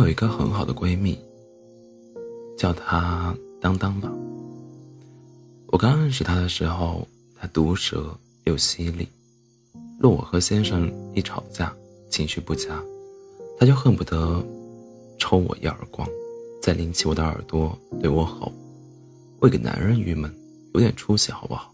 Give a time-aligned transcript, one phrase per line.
[0.00, 1.18] 有一个很好的闺蜜，
[2.56, 4.10] 叫她当当吧。
[5.66, 7.06] 我刚认识她的时候，
[7.38, 9.06] 她毒舌又犀利。
[9.98, 11.74] 若我和先生一吵架，
[12.08, 12.82] 情绪不佳，
[13.58, 14.42] 她就恨不得
[15.18, 16.08] 抽我一耳光，
[16.62, 18.50] 再拎起我的耳朵对我吼
[19.40, 20.34] ：“为个男人郁闷，
[20.72, 21.70] 有点出息好不好？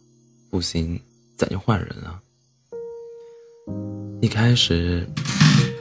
[0.51, 1.01] 不行，
[1.37, 2.21] 咱就换人啊。”
[4.21, 5.09] 一开始，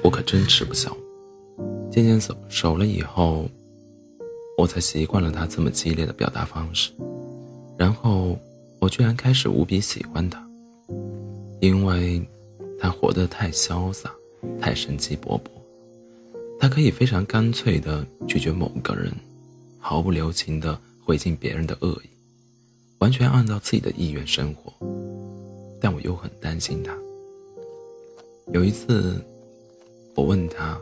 [0.04, 0.96] 我可真吃不消。
[1.95, 3.49] 渐渐熟熟了以后，
[4.58, 6.91] 我才习惯了他这么激烈的表达方式。
[7.77, 8.38] 然后，
[8.81, 10.45] 我居然开始无比喜欢他，
[11.62, 12.22] 因为
[12.77, 14.12] 他活得太潇洒，
[14.59, 15.44] 太生机勃勃。
[16.59, 19.09] 他可以非常干脆地拒绝某个人，
[19.80, 22.09] 毫不留情地回敬别人的恶意，
[22.98, 24.73] 完全按照自己的意愿生活。
[25.80, 26.94] 但我又很担心他。
[28.52, 29.23] 有一次，
[30.14, 30.77] 我问他。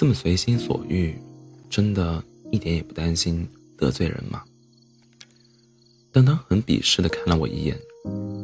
[0.00, 1.14] 这么随心所欲，
[1.68, 4.42] 真的一点也不担心得罪人吗？
[6.10, 7.78] 当当很鄙视的看了我一眼，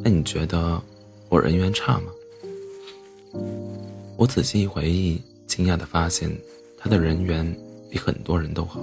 [0.03, 0.79] 那你觉得
[1.29, 2.11] 我人缘差吗？
[4.17, 6.31] 我仔细一回忆，惊讶的发现
[6.77, 7.43] 他的人缘
[7.89, 8.79] 比很多人都好，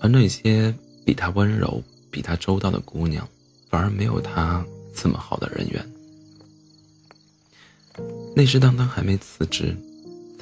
[0.00, 3.26] 而那些比他温柔、比他周到的姑娘，
[3.70, 4.62] 反而没有他
[4.94, 5.92] 这么好的人缘。
[8.36, 9.74] 那时当当还没辞职。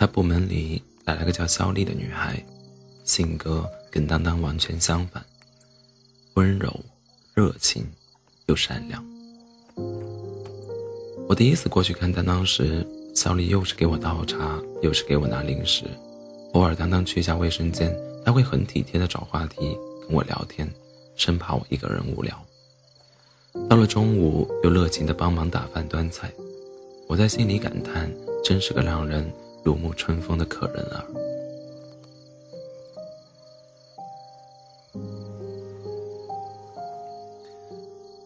[0.01, 2.43] 他部门里来了个叫肖丽的女孩，
[3.05, 5.23] 性格跟当当完全相反，
[6.37, 6.75] 温柔、
[7.35, 7.87] 热情
[8.47, 9.05] 又善良。
[11.29, 12.83] 我第一次过去看当当时，
[13.15, 15.85] 肖丽又是给我倒茶，又是给我拿零食。
[16.55, 20.67] 偶尔当当去一下卫生间，他会很体贴的找话题跟我聊天，
[21.15, 22.43] 生怕我一个人无聊。
[23.69, 26.33] 到了中午，又热情的帮忙打饭端菜。
[27.07, 28.11] 我在心里感叹，
[28.43, 29.31] 真是个让人。
[29.63, 31.05] 如沐春风的可人儿，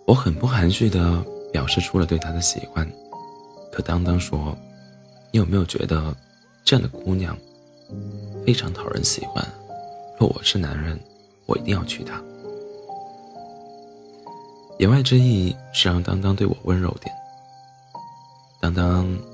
[0.06, 1.22] 我很不含蓄的
[1.52, 2.88] 表示出了对他的喜欢。
[3.72, 4.56] 可当当说
[5.32, 6.14] ：“你有没有觉得
[6.64, 7.36] 这样的姑娘
[8.46, 9.44] 非常讨人喜欢？
[10.18, 10.98] 若我是男人，
[11.46, 12.22] 我一定要娶她。”
[14.78, 17.12] 言外之意是让当当对我温柔点。
[18.60, 19.33] 当当。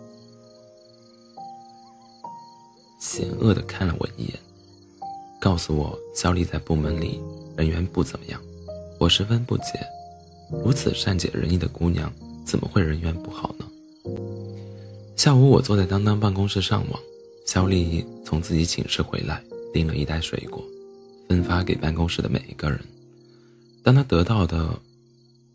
[3.01, 4.39] 险恶的看了我一眼，
[5.41, 7.19] 告诉我肖丽在部门里
[7.57, 8.41] 人缘不怎么样。
[8.99, 9.81] 我十分不解，
[10.63, 12.13] 如此善解人意的姑娘
[12.45, 13.65] 怎么会人缘不好呢？
[15.17, 17.01] 下午我坐在当当办公室上网，
[17.47, 20.63] 肖丽从自己寝室回来，拎了一袋水果，
[21.27, 22.79] 分发给办公室的每一个人。
[23.83, 24.79] 但他得到的，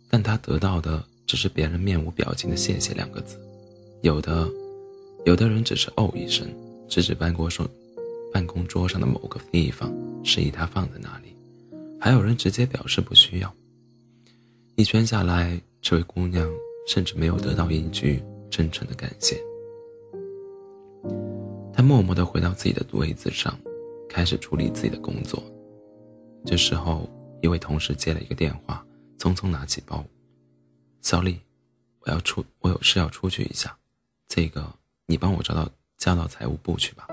[0.10, 3.38] 但他得到的只是别人面无表情的“谢谢”两个字。
[4.02, 4.50] 有的，
[5.26, 6.48] 有的人只是哦一声。
[6.88, 7.68] 指指办公桌
[8.32, 11.36] 办公桌上的某个地方，示意他放在那里。
[12.00, 13.54] 还有人直接表示不需要。
[14.76, 16.50] 一圈下来，这位姑娘
[16.88, 19.42] 甚至没有得到一句真诚的感谢。
[21.74, 23.58] 她默默地回到自己的位子上，
[24.10, 25.42] 开始处理自己的工作。
[26.46, 27.10] 这时候，
[27.42, 28.86] 一位同事接了一个电话，
[29.18, 30.06] 匆匆拿起包
[31.02, 31.40] ：“小丽，
[32.02, 33.76] 我要出，我有事要出去一下，
[34.28, 34.72] 这个
[35.06, 37.08] 你帮我找到。”交到财务部去吧。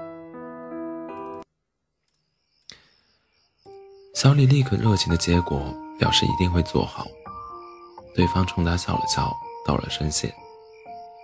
[4.15, 7.06] 小李立刻热情的接过，表示一定会做好。
[8.15, 9.34] 对方冲他笑了笑，
[9.66, 10.32] 道了声谢，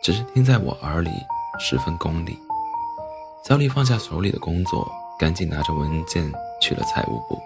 [0.02, 1.10] 只是听在我耳里
[1.60, 2.36] 十分功利。
[3.44, 7.38] 小李放下手里的工作，赶紧拿着文件去了财务部。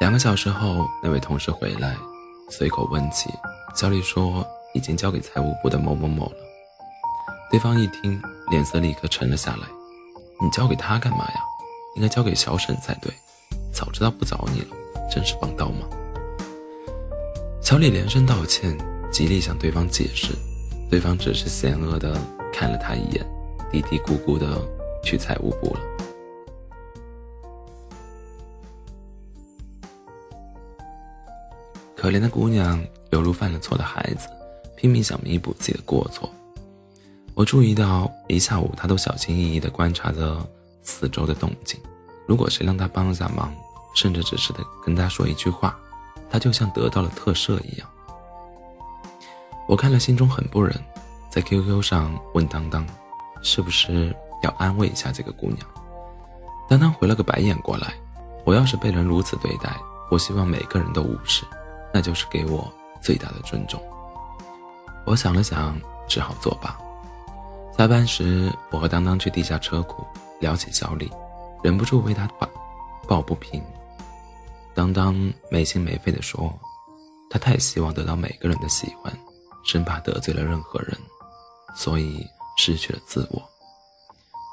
[0.00, 1.96] 两个小时后，那位同事回来，
[2.48, 3.28] 随口问起，
[3.74, 6.45] 小李说已经交给财务部的某某某了。
[7.48, 8.20] 对方一听，
[8.50, 9.68] 脸色立刻沉了下来。
[10.40, 11.40] 你交给他干嘛呀？
[11.94, 13.12] 应该交给小沈才对。
[13.72, 14.76] 早知道不找你了，
[15.10, 15.88] 真是帮倒忙。
[17.62, 18.76] 小李连声道歉，
[19.12, 20.32] 极力向对方解释，
[20.90, 22.20] 对方只是嫌恶的
[22.52, 23.24] 看了他一眼，
[23.70, 24.60] 嘀嘀咕咕的
[25.04, 25.80] 去财务部了。
[31.94, 34.28] 可怜的姑娘犹如犯了错的孩子，
[34.76, 36.28] 拼命想弥补自己的过错。
[37.36, 40.42] 我注意到一下午，他都小心翼翼地观察着
[40.80, 41.78] 四周的动静。
[42.26, 43.54] 如果谁让他帮下忙，
[43.94, 45.78] 甚至只是的跟他说一句话，
[46.30, 47.86] 他就像得到了特赦一样。
[49.68, 50.74] 我看了心中很不忍，
[51.28, 52.86] 在 QQ 上问当当，
[53.42, 55.58] 是不是要安慰一下这个姑娘？
[56.70, 57.92] 当当回了个白眼过来。
[58.46, 59.76] 我要是被人如此对待，
[60.08, 61.44] 我希望每个人都无视，
[61.92, 62.72] 那就是给我
[63.02, 63.78] 最大的尊重。
[65.04, 65.78] 我想了想，
[66.08, 66.78] 只好作罢。
[67.76, 70.02] 下班时，我和当当去地下车库，
[70.40, 71.10] 聊起小李，
[71.62, 72.48] 忍不住为他抱
[73.06, 73.62] 抱不平。
[74.74, 75.14] 当当
[75.50, 76.50] 没心没肺地说
[77.28, 79.14] ：“他太希望得到每个人的喜欢，
[79.62, 80.98] 生怕得罪了任何人，
[81.76, 82.26] 所以
[82.56, 83.46] 失去了自我，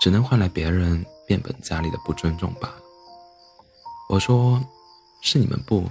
[0.02, 2.82] 只能换来别人变本加厉的不尊重罢了。”
[4.10, 4.62] 我说
[5.24, 5.90] ：“是你们部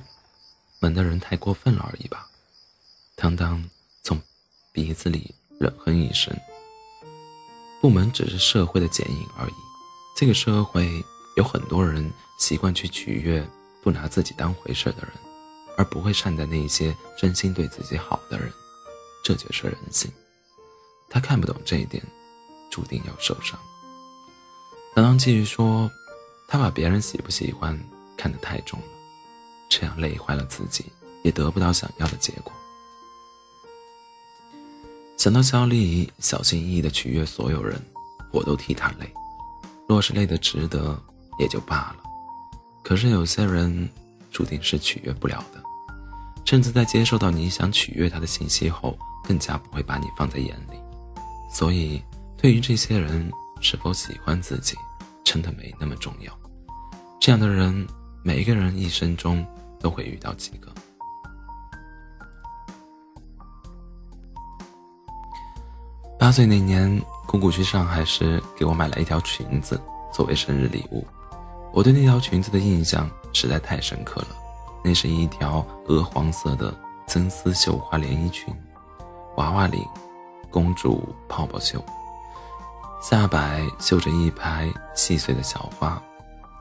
[0.80, 2.26] 门的人太过分了而已吧。”
[3.16, 3.64] 当当
[4.02, 4.20] 从
[4.70, 6.30] 鼻子里冷哼一声
[7.82, 9.52] ：“部门只是社会的剪影而已。
[10.16, 11.04] 这个社会
[11.36, 12.08] 有很多人
[12.38, 13.44] 习惯去取悦
[13.82, 15.10] 不拿自己当回事的人，
[15.76, 18.52] 而不会善待那些真心对自己好的人。
[19.24, 20.08] 这就是人性。
[21.10, 22.00] 他看不懂这一点，
[22.70, 23.58] 注定要受伤。”
[24.94, 25.90] 当当继续说
[26.46, 27.76] ：“他把别人喜不喜欢
[28.16, 28.86] 看得太重了，
[29.68, 30.84] 这样累坏了自己，
[31.24, 32.52] 也得不到想要的结果。”
[35.22, 37.80] 想到肖丽小心翼翼地取悦所有人，
[38.32, 39.08] 我都替她累。
[39.88, 41.00] 若是累得值得，
[41.38, 41.98] 也就罢了。
[42.82, 43.88] 可是有些人，
[44.32, 45.62] 注定是取悦不了的，
[46.44, 50.76] 甚至在接受到你想取悦他的信息后，更加不会把你放在眼里。
[51.54, 52.02] 所以，
[52.36, 53.30] 对于这些人
[53.60, 54.74] 是否喜欢自己，
[55.22, 56.36] 真的没那么重要。
[57.20, 57.86] 这样的人，
[58.24, 59.46] 每一个人一生中
[59.78, 60.74] 都会遇到几个。
[66.22, 69.82] 八岁那年，姑姑去上海时给我买了一条裙子
[70.12, 71.04] 作为生日礼物。
[71.72, 74.28] 我对那条裙子的印象实在太深刻了。
[74.84, 76.72] 那是一条鹅黄色的
[77.08, 78.54] 真丝绣花连衣裙，
[79.34, 79.84] 娃娃领，
[80.48, 81.84] 公主泡泡袖，
[83.02, 86.00] 下摆绣着一排细碎的小花。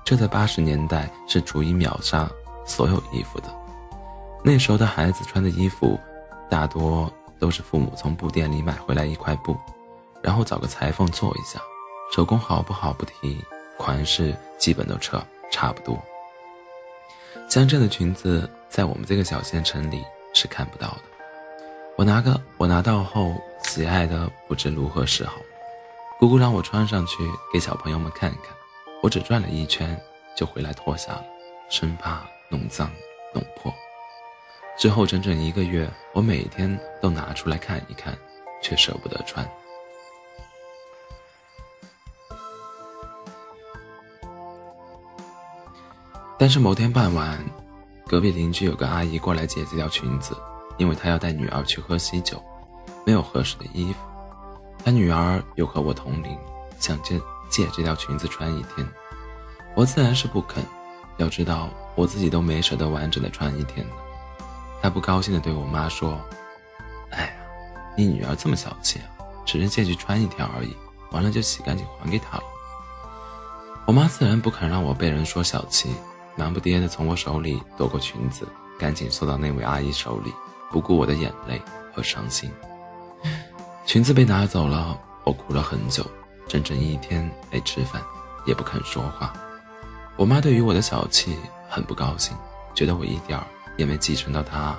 [0.04, 2.28] 这在八十年代是足以秒杀
[2.66, 3.56] 所有衣服的。
[4.44, 6.00] 那时候的孩子穿的衣服，
[6.50, 7.08] 大多。
[7.42, 9.58] 都是父母从布店里买回来一块布，
[10.22, 11.60] 然后找个裁缝做一下，
[12.14, 13.44] 手工好不好不提，
[13.80, 16.00] 款式基本都差差不多。
[17.50, 20.04] 像这样的裙子，在我们这个小县城里
[20.36, 21.02] 是看不到的。
[21.98, 23.34] 我拿个我拿到后，
[23.64, 25.34] 喜爱的不知如何是好。
[26.20, 27.18] 姑姑让我穿上去
[27.52, 28.56] 给小朋友们看看，
[29.02, 30.00] 我只转了一圈
[30.38, 31.26] 就回来脱下了，
[31.72, 32.92] 生怕弄脏
[33.34, 33.74] 弄破。
[34.78, 38.18] 之后整整一个月，我每天都拿出来看一看，
[38.64, 39.48] 却舍不得穿。
[46.40, 47.38] 但是某天傍晚，
[48.08, 50.36] 隔壁邻居有个阿姨过来借这条裙子，
[50.78, 52.42] 因为她要带女儿去喝喜酒，
[53.06, 54.00] 没有合适的衣服。
[54.84, 56.36] 她女儿又和我同龄，
[56.80, 58.88] 想借借这条裙子穿一天，
[59.76, 60.66] 我自然是不肯。
[61.18, 63.94] 要知道，我自己都没舍得完整的穿一天呢。
[64.82, 66.20] 他不高兴地对我妈说
[67.12, 67.32] ：“哎呀，
[67.96, 69.06] 你女儿这么小气啊，
[69.46, 70.76] 只是借去穿一天而已，
[71.12, 72.44] 完了就洗干净还给她了。”
[73.86, 75.94] 我妈自然不肯让我被人说小气，
[76.36, 78.48] 忙不迭地从我手里夺过裙子，
[78.80, 80.34] 赶紧送到那位阿姨手里，
[80.72, 81.62] 不顾我的眼泪
[81.94, 82.52] 和伤心。
[83.86, 86.06] 裙子被拿走了，我哭了很久，
[86.48, 88.02] 整整一天没吃饭，
[88.46, 89.34] 也不肯说话。
[90.16, 91.38] 我妈对于我的小气
[91.70, 92.36] 很不高兴，
[92.74, 93.46] 觉得我一点儿。
[93.78, 94.78] 也没继承到他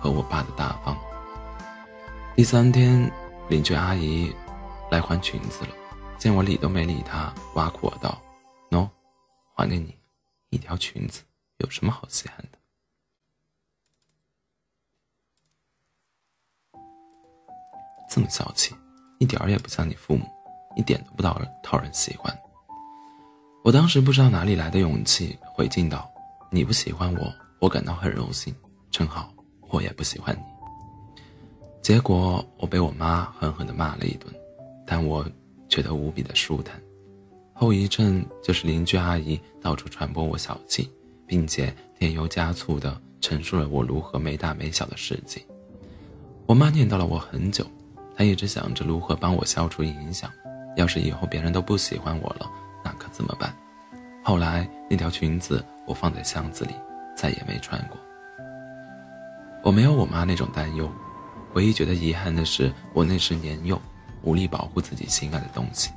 [0.00, 0.96] 和我爸的大方。
[2.36, 3.10] 第三天，
[3.48, 4.32] 邻居阿姨
[4.90, 5.70] 来还裙子了，
[6.18, 8.20] 见我理都没理她，挖苦我道
[8.70, 8.88] ：“喏，
[9.56, 9.96] 还给你
[10.50, 11.22] 一条裙子，
[11.56, 12.58] 有什么好稀罕的？
[18.08, 18.74] 这么小气，
[19.18, 20.24] 一点儿也不像你父母，
[20.76, 22.32] 一点都不讨人讨人喜欢。”
[23.64, 26.08] 我当时不知道哪里来的勇气，回敬道
[26.50, 28.54] ：“你不喜欢我。”我感到很荣幸，
[28.90, 29.32] 正好
[29.68, 30.42] 我也不喜欢你。
[31.82, 34.32] 结果我被我妈狠狠地骂了一顿，
[34.86, 35.26] 但我
[35.68, 36.80] 觉得无比的舒坦。
[37.52, 40.88] 后遗症就是邻居阿姨到处传播我小气，
[41.26, 45.44] 并且添油加醋地陈述了我如何没大没小的事迹。
[46.46, 47.66] 我妈念叨了我很久，
[48.16, 50.30] 她一直想着如何帮我消除影响。
[50.76, 52.48] 要是以后别人都不喜欢我了，
[52.84, 53.52] 那可怎么办？
[54.22, 56.72] 后来那条裙子我放在箱子里。
[57.18, 57.98] 再也没穿过。
[59.64, 60.88] 我没有我妈那种担忧，
[61.54, 63.80] 唯一觉得遗憾的是，我那时年幼，
[64.22, 65.90] 无力保护自己心爱的东西。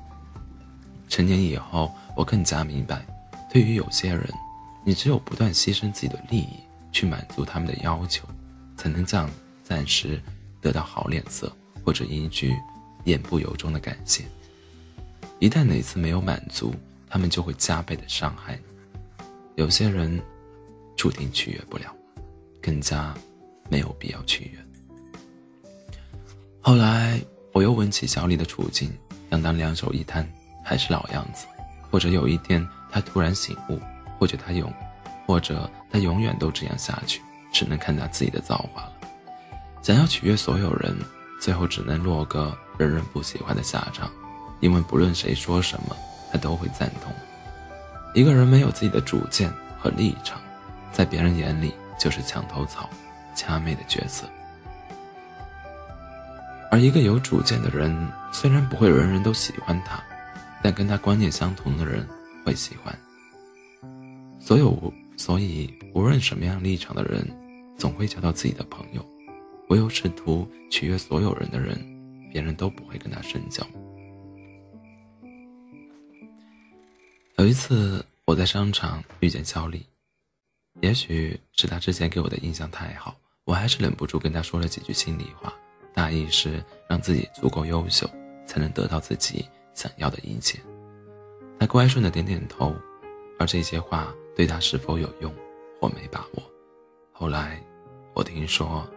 [1.08, 3.06] 成年以后，我更加明白，
[3.54, 4.28] 对于有些人，
[4.84, 6.56] 你只有不断牺牲自己的利益，
[6.92, 8.28] 去满足他们的要求，
[8.76, 9.30] 才能这样
[9.64, 10.20] 暂时
[10.60, 12.58] 得到好脸色，或者一句
[13.04, 14.24] 言不由衷的感谢。
[15.38, 16.74] 一旦哪次没有满足，
[17.08, 19.24] 他们就会加倍的伤害你。
[19.54, 20.20] 有些人。
[21.02, 21.92] 注定取悦不了，
[22.62, 23.12] 更加
[23.72, 24.60] 没有必要取悦。
[26.62, 27.20] 后来
[27.54, 28.96] 我又问起小李的处境，
[29.28, 30.32] 当当两手一摊，
[30.64, 31.48] 还是老样子，
[31.90, 33.80] 或者有一天他突然醒悟，
[34.20, 34.72] 或者他永，
[35.26, 37.20] 或者他永远都这样下去，
[37.52, 38.94] 只能看他自己的造化了。
[39.82, 40.96] 想要取悦所有人，
[41.42, 44.08] 最后只能落个人人不喜欢的下场，
[44.60, 45.98] 因为不论谁说什么，
[46.32, 47.12] 他都会赞同。
[48.14, 50.40] 一个人没有自己的主见和立场，
[50.92, 52.90] 在别人眼里就是墙头草、
[53.36, 54.30] 掐妹的角色。
[56.70, 57.96] 而一个有主见的人，
[58.32, 60.02] 虽然不会人人都喜欢他，
[60.64, 62.08] 但跟他观念相同的人
[62.46, 62.98] 会喜欢。
[64.40, 67.28] 所有无，所以无论什么样立场的人，
[67.78, 69.06] 总会交到自己的朋友。
[69.70, 71.78] 唯有试图取悦所有人的人，
[72.32, 73.66] 别人都不会跟他深交。
[77.38, 79.86] 有一次，我在商场遇见肖丽，
[80.80, 85.54] 也许是他之前给我的印象太好，我还是忍不住跟他说了几句心里话。
[85.94, 88.10] 大意是让自己足够优秀，
[88.46, 90.58] 才能得到自己想要的一切。
[91.60, 92.74] 他乖顺的点点头，
[93.38, 95.32] 而这些话对他是否有用，
[95.82, 96.44] 我没把握。
[97.12, 97.62] 后来，
[98.14, 98.88] 我听说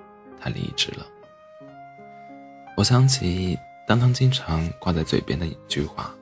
[0.41, 1.05] 他离职了。
[2.77, 6.15] 我想起当当经常挂在嘴边的一句话：“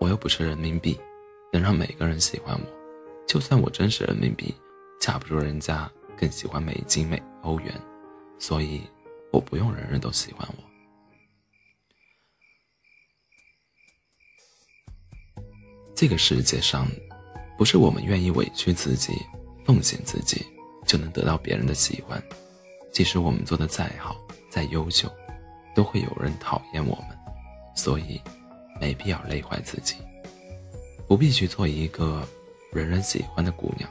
[0.00, 0.98] 我又不是人民币，
[1.52, 2.66] 能让每个人喜欢我。
[3.26, 4.52] 就算我真是人民币，
[5.04, 7.72] 架不住人家更喜欢美金、美欧元。
[8.38, 8.82] 所以。”
[9.34, 10.62] 我不用人人都喜欢我。
[15.92, 16.86] 这个世界上，
[17.58, 19.12] 不是我们愿意委屈自己、
[19.66, 20.46] 奉献自己，
[20.86, 22.22] 就能得到别人的喜欢。
[22.92, 24.16] 即使我们做的再好、
[24.48, 25.12] 再优秀，
[25.74, 27.18] 都会有人讨厌我们。
[27.74, 28.20] 所以，
[28.80, 29.96] 没必要累坏自己。
[31.08, 32.24] 不必去做一个
[32.72, 33.90] 人人喜欢的姑娘，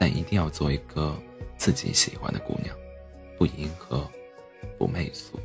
[0.00, 1.14] 但一定要做一个
[1.58, 2.74] 自己喜欢的姑娘，
[3.38, 4.10] 不迎合。
[4.78, 5.38] 不媚俗。